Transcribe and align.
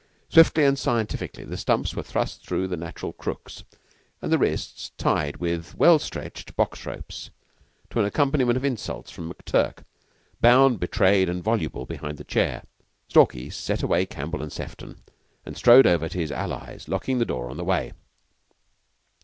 Swiftly 0.29 0.65
and 0.65 0.79
scientifically 0.79 1.43
the 1.43 1.55
stumps 1.55 1.93
were 1.95 2.01
thrust 2.01 2.43
through 2.43 2.67
the 2.67 2.75
natural 2.75 3.13
crooks, 3.13 3.63
and 4.19 4.31
the 4.33 4.39
wrists 4.39 4.89
tied 4.97 5.37
with 5.37 5.75
well 5.75 5.99
stretched 5.99 6.55
box 6.55 6.87
ropes 6.87 7.29
to 7.91 7.99
an 7.99 8.05
accompaniment 8.07 8.57
of 8.57 8.65
insults 8.65 9.11
from 9.11 9.31
McTurk, 9.31 9.83
bound, 10.41 10.79
betrayed, 10.79 11.29
and 11.29 11.43
voluble 11.43 11.85
behind 11.85 12.17
the 12.17 12.23
chair. 12.23 12.63
Stalky 13.09 13.51
set 13.51 13.83
away 13.83 14.07
Campbell 14.07 14.41
and 14.41 14.51
Sefton, 14.51 15.03
and 15.45 15.55
strode 15.55 15.85
over 15.85 16.09
to 16.09 16.17
his 16.17 16.31
allies, 16.31 16.87
locking 16.87 17.19
the 17.19 17.23
door 17.25 17.51
on 17.51 17.57
the 17.57 17.63
way. 17.63 17.93